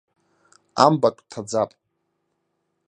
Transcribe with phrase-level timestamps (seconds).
[0.85, 1.71] Амбатә ҭаӡап.